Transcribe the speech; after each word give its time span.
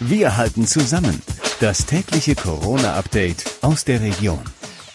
Wir 0.00 0.36
halten 0.36 0.64
zusammen. 0.64 1.20
Das 1.58 1.86
tägliche 1.86 2.36
Corona-Update 2.36 3.44
aus 3.62 3.84
der 3.84 4.00
Region. 4.00 4.44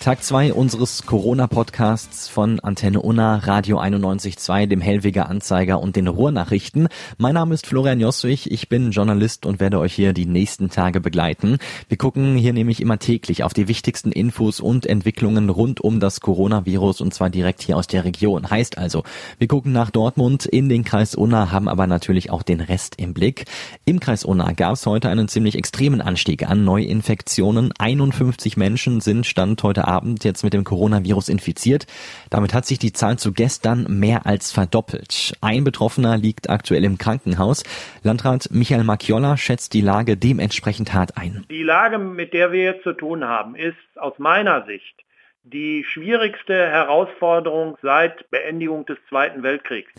Tag 0.03 0.21
2 0.21 0.51
unseres 0.51 1.05
Corona-Podcasts 1.05 2.27
von 2.27 2.59
Antenne 2.59 3.01
Unna, 3.01 3.37
Radio 3.37 3.79
91.2, 3.79 4.66
dem 4.66 4.82
Hellweger 4.82 5.29
Anzeiger 5.29 5.79
und 5.79 5.95
den 5.95 6.09
Ruhrnachrichten. 6.09 6.89
Mein 7.17 7.35
Name 7.35 7.53
ist 7.53 7.66
Florian 7.66 8.02
Josswig, 8.02 8.52
ich 8.52 8.68
bin 8.68 8.91
Journalist 8.91 9.45
und 9.45 9.61
werde 9.61 9.79
euch 9.79 9.93
hier 9.93 10.11
die 10.11 10.25
nächsten 10.25 10.70
Tage 10.70 11.00
begleiten. 11.00 11.57
Wir 11.88 11.96
gucken 11.96 12.36
hier 12.36 12.52
nämlich 12.52 12.82
immer 12.82 13.00
täglich 13.00 13.46
auf 13.46 13.54
die 13.54 13.70
wichtigsten 13.70 14.11
Infos 14.11 14.60
und 14.60 14.86
Entwicklungen 14.86 15.50
rund 15.50 15.79
um 15.79 16.02
das 16.02 16.20
Coronavirus 16.20 17.00
und 17.00 17.14
zwar 17.14 17.29
direkt 17.29 17.61
hier 17.61 17.78
aus 17.78 17.88
der 17.88 18.04
Region. 18.04 18.50
Heißt 18.50 18.78
also, 18.78 19.06
wir 19.38 19.47
gucken 19.47 19.71
nach 19.71 19.89
Dortmund 19.89 20.46
in 20.46 20.68
den 20.68 20.83
Kreis 20.83 21.15
Unna, 21.15 21.50
haben 21.50 21.70
aber 21.70 21.88
natürlich 21.88 22.29
auch 22.29 22.43
den 22.43 22.60
Rest 22.60 22.96
im 22.97 23.14
Blick. 23.14 23.46
Im 23.86 24.01
Kreis 24.01 24.25
Unna 24.25 24.51
gab 24.51 24.74
es 24.74 24.86
heute 24.86 25.07
einen 25.07 25.29
ziemlich 25.29 25.56
extremen 25.56 26.01
Anstieg 26.01 26.46
an 26.46 26.65
Neuinfektionen. 26.65 27.71
51 27.79 28.57
Menschen 28.57 29.00
sind 29.00 29.25
Stand 29.25 29.64
heute 29.64 29.88
Abend 29.88 29.93
jetzt 30.21 30.43
mit 30.43 30.54
dem 30.54 30.64
Coronavirus 30.64 31.29
infiziert. 31.29 31.86
Damit 32.29 32.53
hat 32.53 32.65
sich 32.65 32.79
die 32.79 32.93
Zahl 32.93 33.17
zu 33.17 33.33
gestern 33.33 33.85
mehr 33.99 34.25
als 34.25 34.52
verdoppelt. 34.52 35.33
Ein 35.41 35.63
Betroffener 35.63 36.17
liegt 36.17 36.49
aktuell 36.49 36.83
im 36.83 36.97
Krankenhaus. 36.97 37.63
Landrat 38.03 38.49
Michael 38.52 38.83
Macchiolla 38.83 39.38
schätzt 39.38 39.73
die 39.73 39.81
Lage 39.81 40.17
dementsprechend 40.17 40.93
hart 40.93 41.17
ein. 41.17 41.45
Die 41.49 41.63
Lage, 41.63 41.97
mit 41.97 42.33
der 42.33 42.52
wir 42.52 42.63
jetzt 42.63 42.83
zu 42.83 42.93
tun 42.93 43.25
haben, 43.25 43.55
ist 43.55 43.75
aus 43.95 44.13
meiner 44.17 44.66
Sicht 44.66 45.03
die 45.45 45.83
schwierigste 45.85 46.53
Herausforderung 46.53 47.77
seit 47.81 48.29
Beendigung 48.31 48.85
des 48.85 48.97
Zweiten 49.09 49.43
Weltkriegs. 49.43 49.91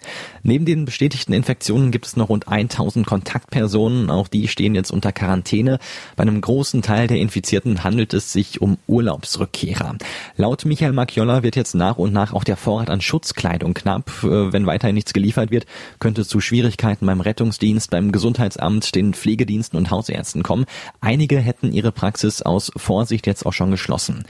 Neben 0.42 0.64
den 0.64 0.86
bestätigten 0.86 1.34
Infektionen 1.34 1.90
gibt 1.90 2.06
es 2.06 2.16
noch 2.16 2.30
rund 2.30 2.48
1000 2.48 3.06
Kontaktpersonen. 3.06 4.10
Auch 4.10 4.28
die 4.28 4.48
stehen 4.48 4.74
jetzt 4.74 4.90
unter 4.90 5.12
Quarantäne. 5.12 5.78
Bei 6.16 6.22
einem 6.22 6.40
großen 6.40 6.80
Teil 6.80 7.08
der 7.08 7.18
Infizierten 7.18 7.84
handelt 7.84 8.14
es 8.14 8.32
sich 8.32 8.62
um 8.62 8.78
Urlaubsrückkehrer. 8.86 9.96
Laut 10.36 10.64
Michael 10.64 10.92
Macchiolla 10.92 11.42
wird 11.42 11.56
jetzt 11.56 11.74
nach 11.74 11.98
und 11.98 12.14
nach 12.14 12.32
auch 12.32 12.44
der 12.44 12.56
Vorrat 12.56 12.88
an 12.88 13.02
Schutzkleidung 13.02 13.74
knapp. 13.74 14.10
Äh, 14.22 14.52
wenn 14.52 14.66
weiterhin 14.66 14.94
nichts 14.94 15.12
geliefert 15.12 15.50
wird, 15.50 15.66
könnte 16.00 16.22
es 16.22 16.28
zu 16.28 16.40
Schwierigkeiten 16.40 17.04
beim 17.04 17.20
Rettungsdienst, 17.20 17.90
beim 17.90 18.12
Gesundheitsamt, 18.12 18.94
den 18.94 19.12
Pflegediensten 19.12 19.78
und 19.78 19.90
Hausärzten 19.90 20.42
kommen. 20.42 20.64
Einige 21.02 21.38
hätten 21.38 21.70
ihre 21.70 21.92
Praxis 21.92 22.40
aus 22.40 22.72
Vorsicht 22.76 23.26
jetzt 23.26 23.44
auch 23.44 23.52
schon 23.52 23.70
geschlossen. 23.70 24.24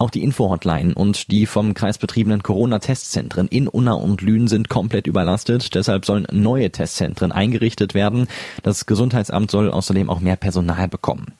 Auch 0.00 0.10
die 0.10 0.22
Info-Hotline 0.22 0.94
und 0.94 1.32
die 1.32 1.46
vom 1.46 1.74
Kreis 1.74 1.98
betriebenen 1.98 2.42
Corona-Testzentren 2.42 3.48
in 3.48 3.66
Unna 3.66 3.94
und 3.94 4.22
Lünen 4.22 4.46
sind 4.46 4.68
komplett 4.68 5.08
überlastet. 5.08 5.74
Deshalb 5.74 6.06
sollen 6.06 6.26
neue 6.30 6.70
Testzentren 6.70 7.32
eingerichtet 7.32 7.94
werden. 7.94 8.28
Das 8.62 8.86
Gesundheitsamt 8.86 9.50
soll 9.50 9.70
außerdem 9.70 10.08
auch 10.08 10.20
mehr 10.20 10.36
Personal 10.36 10.86
bekommen. 10.86 11.32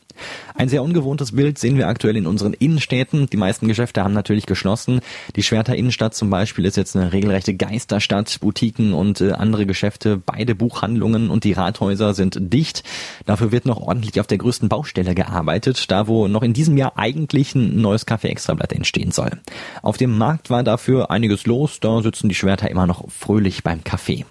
Ein 0.55 0.69
sehr 0.69 0.83
ungewohntes 0.83 1.33
Bild 1.33 1.59
sehen 1.59 1.77
wir 1.77 1.89
aktuell 1.89 2.17
in 2.17 2.27
unseren 2.27 2.53
Innenstädten. 2.53 3.29
Die 3.31 3.37
meisten 3.37 3.69
Geschäfte 3.69 4.03
haben 4.03 4.15
natürlich 4.15 4.47
geschlossen. 4.47 5.01
Die 5.37 5.43
Schwerter 5.43 5.77
Innenstadt 5.77 6.15
zum 6.15 6.31
Beispiel 6.31 6.65
ist 6.65 6.77
jetzt 6.77 6.97
eine 6.97 7.13
regelrechte 7.13 7.55
Geisterstadt. 7.55 8.39
Boutiquen 8.41 8.93
und 8.93 9.21
äh, 9.21 9.33
andere 9.33 9.67
Geschäfte, 9.67 10.17
beide 10.17 10.55
Buchhandlungen 10.55 11.31
und 11.31 11.45
die 11.45 11.53
Rathäuser 11.53 12.15
sind 12.15 12.39
dicht. 12.41 12.83
Dafür 13.27 13.53
wird 13.53 13.67
noch 13.67 13.81
ordentlich 13.81 14.21
auf 14.21 14.27
der 14.27 14.39
größten 14.39 14.69
Baustelle 14.69 15.15
gearbeitet, 15.15 15.91
da 15.91 16.07
wo 16.09 16.29
noch 16.29 16.43
in 16.43 16.53
diesem 16.53 16.77
Jahr 16.77 16.93
eigentlich 16.97 17.55
ein 17.55 17.81
neues 17.81 18.07
Café 18.07 18.29
Extrablatt 18.29 18.73
entstehen 18.73 19.13
soll. 19.13 19.31
Auf 19.83 19.97
dem 19.97 20.17
Markt 20.17 20.51
war 20.51 20.63
dafür 20.63 21.11
einiges 21.11 21.47
los. 21.47 21.81
Da 21.81 22.03
sitzen 22.03 22.29
die 22.29 22.35
Schwerter 22.35 22.71
immer 22.71 22.87
noch 22.87 23.11
fröhlich 23.11 23.63
beim 23.63 23.85
Kaffee. 23.85 24.25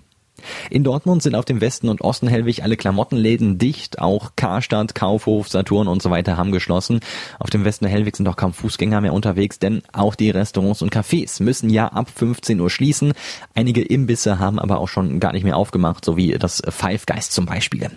In 0.69 0.83
Dortmund 0.83 1.23
sind 1.23 1.35
auf 1.35 1.45
dem 1.45 1.61
Westen 1.61 1.89
und 1.89 2.01
Osten 2.01 2.27
Hellwig 2.27 2.63
alle 2.63 2.77
Klamottenläden 2.77 3.57
dicht. 3.57 3.99
Auch 3.99 4.31
Karstadt, 4.35 4.95
Kaufhof, 4.95 5.47
Saturn 5.49 5.87
und 5.87 6.01
so 6.01 6.09
weiter 6.09 6.37
haben 6.37 6.51
geschlossen. 6.51 6.99
Auf 7.39 7.49
dem 7.49 7.65
Westen 7.65 7.85
Hellwig 7.85 8.15
sind 8.15 8.27
auch 8.27 8.35
kaum 8.35 8.53
Fußgänger 8.53 9.01
mehr 9.01 9.13
unterwegs, 9.13 9.59
denn 9.59 9.81
auch 9.93 10.15
die 10.15 10.29
Restaurants 10.29 10.81
und 10.81 10.93
Cafés 10.93 11.41
müssen 11.41 11.69
ja 11.69 11.87
ab 11.87 12.09
15 12.13 12.59
Uhr 12.59 12.69
schließen. 12.69 13.13
Einige 13.53 13.81
Imbisse 13.81 14.39
haben 14.39 14.59
aber 14.59 14.79
auch 14.79 14.87
schon 14.87 15.19
gar 15.19 15.33
nicht 15.33 15.43
mehr 15.43 15.57
aufgemacht, 15.57 16.05
so 16.05 16.17
wie 16.17 16.31
das 16.31 16.61
Five 16.69 17.05
Guys 17.05 17.29
zum 17.29 17.45
Beispiel. 17.45 17.89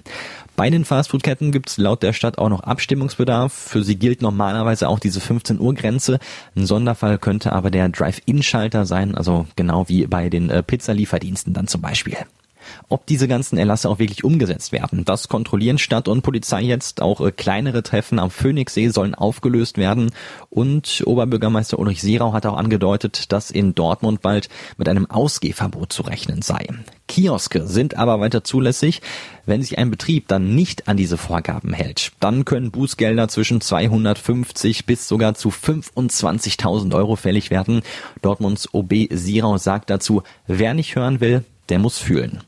Bei 0.61 0.69
den 0.69 0.85
Fastfood-Ketten 0.85 1.53
gibt 1.53 1.71
es 1.71 1.79
laut 1.79 2.03
der 2.03 2.13
Stadt 2.13 2.37
auch 2.37 2.51
noch 2.51 2.61
Abstimmungsbedarf. 2.65 3.51
Für 3.53 3.83
sie 3.83 3.97
gilt 3.97 4.21
normalerweise 4.21 4.89
auch 4.89 4.99
diese 4.99 5.19
15 5.19 5.59
Uhr 5.59 5.75
Grenze. 5.75 6.19
Ein 6.55 6.67
Sonderfall 6.67 7.17
könnte 7.17 7.53
aber 7.53 7.71
der 7.71 7.89
Drive-In-Schalter 7.89 8.85
sein, 8.85 9.15
also 9.15 9.47
genau 9.57 9.89
wie 9.89 10.07
bei 10.07 10.29
den 10.29 10.51
äh, 10.51 10.63
Pizzalieferdiensten 10.63 11.55
dann 11.55 11.67
zum 11.67 11.81
Beispiel. 11.81 12.17
Ob 12.89 13.07
diese 13.07 13.29
ganzen 13.29 13.59
Erlasse 13.59 13.89
auch 13.89 13.99
wirklich 13.99 14.25
umgesetzt 14.25 14.73
werden, 14.73 15.05
das 15.05 15.29
kontrollieren 15.29 15.79
Stadt 15.79 16.09
und 16.09 16.23
Polizei 16.23 16.63
jetzt. 16.63 17.03
Auch 17.03 17.21
äh, 17.21 17.33
kleinere 17.33 17.83
Treffen 17.83 18.19
am 18.19 18.31
Phoenixsee 18.31 18.89
sollen 18.89 19.15
aufgelöst 19.15 19.79
werden. 19.79 20.11
Und 20.49 21.03
Oberbürgermeister 21.07 21.79
Ulrich 21.79 22.03
Sierau 22.03 22.33
hat 22.33 22.47
auch 22.47 22.57
angedeutet, 22.57 23.33
dass 23.33 23.51
in 23.51 23.75
Dortmund 23.75 24.23
bald 24.23 24.49
mit 24.77 24.89
einem 24.89 25.11
Ausgehverbot 25.11 25.93
zu 25.93 26.03
rechnen 26.03 26.43
sei. 26.43 26.67
Kioske 27.11 27.67
sind 27.67 27.97
aber 27.97 28.21
weiter 28.21 28.45
zulässig. 28.45 29.03
Wenn 29.45 29.63
sich 29.63 29.79
ein 29.79 29.91
Betrieb 29.91 30.29
dann 30.29 30.55
nicht 30.55 30.87
an 30.87 30.97
diese 30.97 31.17
Vorgaben 31.17 31.73
hält, 31.73 32.13
dann 32.21 32.45
können 32.45 32.71
Bußgelder 32.71 33.27
zwischen 33.29 33.61
250 33.61 34.87
bis 34.87 35.09
sogar 35.09 35.35
zu 35.35 35.49
25.000 35.49 36.95
Euro 36.95 37.17
fällig 37.17 37.51
werden. 37.51 37.83
Dortmunds 38.23 38.73
OB 38.73 39.09
Sierau 39.11 39.59
sagt 39.59 39.91
dazu, 39.91 40.23
wer 40.47 40.75
nicht 40.75 40.95
hören 40.95 41.21
will, 41.21 41.45
der 41.69 41.81
muss 41.81 41.99
fühlen. 41.99 42.41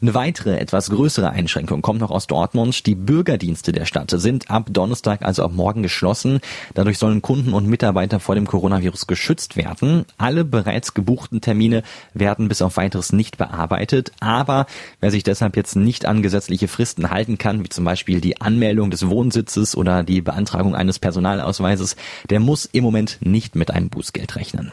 Eine 0.00 0.14
weitere, 0.14 0.58
etwas 0.58 0.90
größere 0.90 1.30
Einschränkung 1.30 1.82
kommt 1.82 2.00
noch 2.00 2.10
aus 2.10 2.26
Dortmund. 2.26 2.86
Die 2.86 2.94
Bürgerdienste 2.94 3.72
der 3.72 3.86
Stadt 3.86 4.10
sind 4.10 4.50
ab 4.50 4.66
Donnerstag, 4.70 5.22
also 5.22 5.44
ab 5.44 5.52
morgen 5.54 5.82
geschlossen. 5.82 6.40
Dadurch 6.74 6.98
sollen 6.98 7.22
Kunden 7.22 7.52
und 7.52 7.66
Mitarbeiter 7.66 8.20
vor 8.20 8.34
dem 8.34 8.46
Coronavirus 8.46 9.06
geschützt 9.06 9.56
werden. 9.56 10.04
Alle 10.18 10.44
bereits 10.44 10.94
gebuchten 10.94 11.40
Termine 11.40 11.82
werden 12.14 12.48
bis 12.48 12.62
auf 12.62 12.76
weiteres 12.76 13.12
nicht 13.12 13.38
bearbeitet. 13.38 14.12
Aber 14.20 14.66
wer 15.00 15.10
sich 15.10 15.22
deshalb 15.22 15.56
jetzt 15.56 15.76
nicht 15.76 16.06
an 16.06 16.22
gesetzliche 16.22 16.68
Fristen 16.68 17.10
halten 17.10 17.38
kann, 17.38 17.64
wie 17.64 17.68
zum 17.68 17.84
Beispiel 17.84 18.20
die 18.20 18.40
Anmeldung 18.40 18.90
des 18.90 19.08
Wohnsitzes 19.08 19.76
oder 19.76 20.02
die 20.02 20.20
Beantragung 20.20 20.74
eines 20.74 20.98
Personalausweises, 20.98 21.96
der 22.28 22.40
muss 22.40 22.64
im 22.66 22.84
Moment 22.84 23.18
nicht 23.20 23.54
mit 23.54 23.70
einem 23.70 23.90
Bußgeld 23.90 24.36
rechnen. 24.36 24.72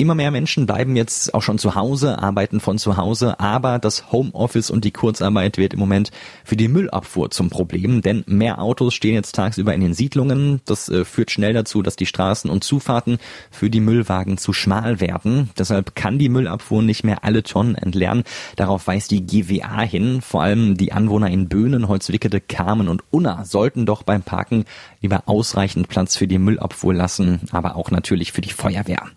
Immer 0.00 0.14
mehr 0.14 0.30
Menschen 0.30 0.64
bleiben 0.64 0.96
jetzt 0.96 1.34
auch 1.34 1.42
schon 1.42 1.58
zu 1.58 1.74
Hause, 1.74 2.20
arbeiten 2.20 2.60
von 2.60 2.78
zu 2.78 2.96
Hause, 2.96 3.38
aber 3.38 3.78
das 3.78 4.10
Homeoffice 4.10 4.70
und 4.70 4.86
die 4.86 4.92
Kurzarbeit 4.92 5.58
wird 5.58 5.74
im 5.74 5.78
Moment 5.78 6.10
für 6.42 6.56
die 6.56 6.68
Müllabfuhr 6.68 7.30
zum 7.30 7.50
Problem, 7.50 8.00
denn 8.00 8.24
mehr 8.26 8.62
Autos 8.62 8.94
stehen 8.94 9.12
jetzt 9.12 9.34
tagsüber 9.34 9.74
in 9.74 9.82
den 9.82 9.92
Siedlungen. 9.92 10.62
Das 10.64 10.88
äh, 10.88 11.04
führt 11.04 11.30
schnell 11.30 11.52
dazu, 11.52 11.82
dass 11.82 11.96
die 11.96 12.06
Straßen 12.06 12.48
und 12.48 12.64
Zufahrten 12.64 13.18
für 13.50 13.68
die 13.68 13.80
Müllwagen 13.80 14.38
zu 14.38 14.54
schmal 14.54 15.00
werden. 15.02 15.50
Deshalb 15.58 15.94
kann 15.94 16.18
die 16.18 16.30
Müllabfuhr 16.30 16.80
nicht 16.80 17.04
mehr 17.04 17.22
alle 17.22 17.42
Tonnen 17.42 17.74
entleeren. 17.74 18.24
Darauf 18.56 18.86
weist 18.86 19.10
die 19.10 19.26
GWA 19.26 19.82
hin. 19.82 20.22
Vor 20.22 20.42
allem 20.42 20.78
die 20.78 20.94
Anwohner 20.94 21.28
in 21.28 21.50
Böhnen, 21.50 21.88
Holzwickede, 21.88 22.40
Kamen 22.40 22.88
und 22.88 23.02
Unna 23.10 23.44
sollten 23.44 23.84
doch 23.84 24.02
beim 24.02 24.22
Parken 24.22 24.64
lieber 25.02 25.24
ausreichend 25.26 25.88
Platz 25.88 26.16
für 26.16 26.26
die 26.26 26.38
Müllabfuhr 26.38 26.94
lassen, 26.94 27.40
aber 27.50 27.76
auch 27.76 27.90
natürlich 27.90 28.32
für 28.32 28.40
die 28.40 28.48
Feuerwehr. 28.48 29.10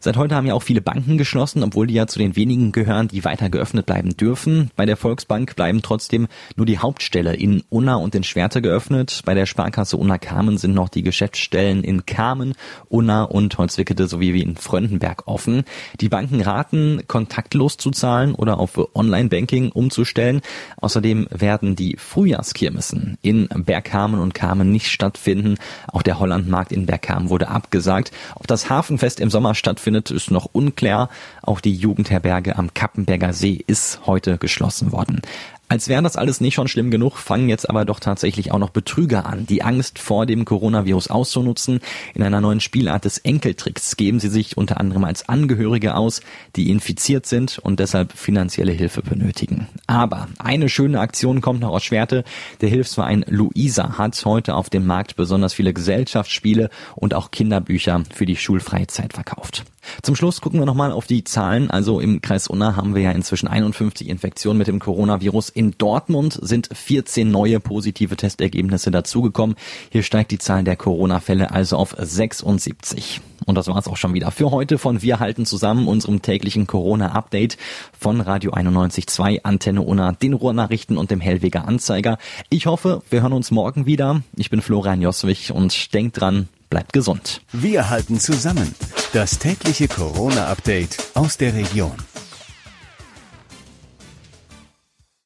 Seit 0.00 0.16
heute 0.16 0.34
haben 0.34 0.46
ja 0.46 0.54
auch 0.54 0.62
viele 0.62 0.80
Banken 0.80 1.18
geschlossen, 1.18 1.62
obwohl 1.62 1.86
die 1.86 1.94
ja 1.94 2.06
zu 2.06 2.18
den 2.18 2.36
wenigen 2.36 2.72
gehören, 2.72 3.08
die 3.08 3.24
weiter 3.24 3.48
geöffnet 3.48 3.86
bleiben 3.86 4.16
dürfen. 4.16 4.70
Bei 4.76 4.86
der 4.86 4.96
Volksbank 4.96 5.56
bleiben 5.56 5.82
trotzdem 5.82 6.28
nur 6.56 6.66
die 6.66 6.78
Hauptstelle 6.78 7.34
in 7.34 7.62
Unna 7.70 7.96
und 7.96 8.14
in 8.14 8.24
Schwerte 8.24 8.60
geöffnet. 8.60 9.22
Bei 9.24 9.34
der 9.34 9.46
Sparkasse 9.46 9.96
Unna 9.96 10.18
Kamen 10.18 10.58
sind 10.58 10.74
noch 10.74 10.88
die 10.88 11.02
Geschäftsstellen 11.02 11.84
in 11.84 12.06
Kamen, 12.06 12.54
Unna 12.88 13.24
und 13.24 13.56
Holzwickede 13.56 14.06
sowie 14.06 14.34
wie 14.34 14.42
in 14.42 14.56
Fröndenberg 14.56 15.26
offen. 15.26 15.64
Die 16.00 16.08
Banken 16.08 16.40
raten, 16.40 17.02
kontaktlos 17.06 17.76
zu 17.76 17.90
zahlen 17.90 18.34
oder 18.34 18.58
auf 18.58 18.78
Online-Banking 18.94 19.70
umzustellen. 19.70 20.40
Außerdem 20.80 21.28
werden 21.30 21.76
die 21.76 21.96
Frühjahrskirmessen 21.96 23.18
in 23.22 23.48
Bergkamen 23.48 24.20
und 24.20 24.34
Kamen 24.34 24.70
nicht 24.70 24.88
stattfinden. 24.88 25.56
Auch 25.88 26.02
der 26.02 26.18
Hollandmarkt 26.18 26.72
in 26.72 26.86
Bergkamen 26.86 27.30
wurde 27.30 27.48
abgesagt. 27.48 28.12
Ob 28.34 28.46
das 28.46 28.68
Hafenfest 28.68 29.20
im 29.20 29.30
Sommer 29.30 29.54
stattfindet, 29.54 29.83
stattfindet, 29.84 30.10
ist 30.10 30.30
noch 30.30 30.48
unklar. 30.52 31.10
Auch 31.42 31.60
die 31.60 31.74
Jugendherberge 31.74 32.56
am 32.56 32.72
Kappenberger 32.72 33.32
See 33.32 33.62
ist 33.66 34.00
heute 34.06 34.38
geschlossen 34.38 34.92
worden. 34.92 35.20
Als 35.66 35.88
wäre 35.88 36.02
das 36.02 36.16
alles 36.16 36.42
nicht 36.42 36.54
schon 36.54 36.68
schlimm 36.68 36.90
genug, 36.90 37.16
fangen 37.16 37.48
jetzt 37.48 37.70
aber 37.70 37.86
doch 37.86 37.98
tatsächlich 37.98 38.52
auch 38.52 38.58
noch 38.58 38.68
Betrüger 38.68 39.24
an, 39.24 39.46
die 39.46 39.62
Angst 39.62 39.98
vor 39.98 40.26
dem 40.26 40.44
Coronavirus 40.44 41.08
auszunutzen. 41.08 41.80
In 42.14 42.22
einer 42.22 42.42
neuen 42.42 42.60
Spielart 42.60 43.06
des 43.06 43.16
Enkeltricks 43.18 43.96
geben 43.96 44.20
sie 44.20 44.28
sich 44.28 44.58
unter 44.58 44.78
anderem 44.78 45.04
als 45.04 45.26
Angehörige 45.26 45.96
aus, 45.96 46.20
die 46.54 46.70
infiziert 46.70 47.24
sind 47.24 47.58
und 47.58 47.80
deshalb 47.80 48.12
finanzielle 48.12 48.72
Hilfe 48.72 49.00
benötigen. 49.00 49.66
Aber 49.86 50.28
eine 50.38 50.68
schöne 50.68 51.00
Aktion 51.00 51.40
kommt 51.40 51.60
noch 51.60 51.70
aus 51.70 51.82
Schwerte. 51.82 52.24
Der 52.60 52.68
Hilfsverein 52.68 53.24
Luisa 53.26 53.96
hat 53.96 54.22
heute 54.26 54.54
auf 54.56 54.68
dem 54.68 54.86
Markt 54.86 55.16
besonders 55.16 55.54
viele 55.54 55.72
Gesellschaftsspiele 55.72 56.68
und 56.94 57.14
auch 57.14 57.30
Kinderbücher 57.30 58.04
für 58.14 58.26
die 58.26 58.36
Schulfreizeit 58.36 59.14
verkauft. 59.14 59.64
Zum 60.02 60.16
Schluss 60.16 60.40
gucken 60.40 60.60
wir 60.60 60.66
nochmal 60.66 60.92
auf 60.92 61.06
die 61.06 61.24
Zahlen. 61.24 61.70
Also 61.70 62.00
im 62.00 62.20
Kreis 62.22 62.46
Unna 62.46 62.76
haben 62.76 62.94
wir 62.94 63.02
ja 63.02 63.10
inzwischen 63.10 63.48
51 63.48 64.08
Infektionen 64.08 64.58
mit 64.58 64.66
dem 64.66 64.78
Coronavirus. 64.78 65.48
In 65.50 65.76
Dortmund 65.78 66.38
sind 66.40 66.68
14 66.72 67.30
neue 67.30 67.60
positive 67.60 68.16
Testergebnisse 68.16 68.90
dazugekommen. 68.90 69.56
Hier 69.90 70.02
steigt 70.02 70.30
die 70.30 70.38
Zahl 70.38 70.64
der 70.64 70.76
Corona-Fälle 70.76 71.50
also 71.50 71.76
auf 71.76 71.94
76. 71.98 73.20
Und 73.46 73.56
das 73.56 73.68
war's 73.68 73.88
auch 73.88 73.96
schon 73.96 74.14
wieder 74.14 74.30
für 74.30 74.50
heute 74.50 74.78
von 74.78 75.02
Wir 75.02 75.20
halten 75.20 75.46
zusammen, 75.46 75.86
unserem 75.86 76.22
täglichen 76.22 76.66
Corona-Update 76.66 77.58
von 77.98 78.20
Radio 78.20 78.52
91.2, 78.52 79.40
Antenne 79.42 79.82
Unna, 79.82 80.12
den 80.12 80.32
Ruhrnachrichten 80.32 80.96
und 80.96 81.10
dem 81.10 81.20
Hellweger 81.20 81.66
Anzeiger. 81.68 82.18
Ich 82.48 82.66
hoffe, 82.66 83.02
wir 83.10 83.22
hören 83.22 83.32
uns 83.32 83.50
morgen 83.50 83.86
wieder. 83.86 84.22
Ich 84.36 84.50
bin 84.50 84.62
Florian 84.62 85.02
Joswig 85.02 85.52
und 85.52 85.92
denkt 85.94 86.20
dran, 86.20 86.48
bleibt 86.70 86.92
gesund. 86.92 87.42
Wir 87.52 87.90
halten 87.90 88.18
zusammen. 88.18 88.74
Das 89.14 89.38
tägliche 89.38 89.86
Corona-Update 89.86 90.96
aus 91.14 91.36
der 91.36 91.54
Region. 91.54 91.94